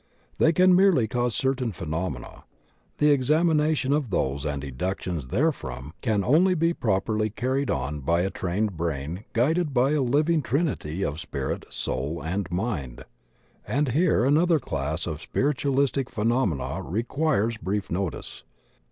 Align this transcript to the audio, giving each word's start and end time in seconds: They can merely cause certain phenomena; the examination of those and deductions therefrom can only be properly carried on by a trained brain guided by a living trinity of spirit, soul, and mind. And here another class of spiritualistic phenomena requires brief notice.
They 0.39 0.51
can 0.51 0.75
merely 0.75 1.07
cause 1.07 1.35
certain 1.35 1.71
phenomena; 1.73 2.45
the 2.97 3.11
examination 3.11 3.93
of 3.93 4.09
those 4.09 4.47
and 4.47 4.59
deductions 4.59 5.27
therefrom 5.27 5.93
can 6.01 6.23
only 6.23 6.55
be 6.55 6.73
properly 6.73 7.29
carried 7.29 7.69
on 7.69 7.99
by 7.99 8.21
a 8.21 8.31
trained 8.31 8.75
brain 8.75 9.25
guided 9.33 9.75
by 9.75 9.91
a 9.91 10.01
living 10.01 10.41
trinity 10.41 11.05
of 11.05 11.19
spirit, 11.19 11.67
soul, 11.69 12.19
and 12.23 12.49
mind. 12.49 13.05
And 13.67 13.89
here 13.89 14.25
another 14.25 14.57
class 14.57 15.05
of 15.05 15.21
spiritualistic 15.21 16.09
phenomena 16.09 16.81
requires 16.83 17.57
brief 17.57 17.91
notice. 17.91 18.43